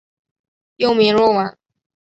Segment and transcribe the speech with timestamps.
[0.77, 1.59] 幼名若丸。